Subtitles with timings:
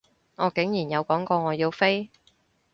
[0.35, 2.09] 我竟然有講過我要飛？